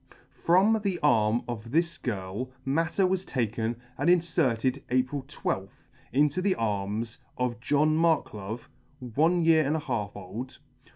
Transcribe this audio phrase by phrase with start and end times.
[0.33, 6.55] FROM the arm of this girl matter was taken and inferted April 12th into the
[6.55, 8.67] arms of John Marklove,
[9.13, 10.57] one year and a half old.